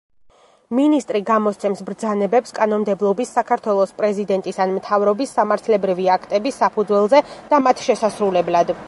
[0.77, 8.79] მინისტრი გამოსცემს ბრძანებებს კანონმდებლობის, საქართველოს პრეზიდენტის ან მთავრობის სამართლებრივი აქტების საფუძველზე და მათ შესასრულებლად.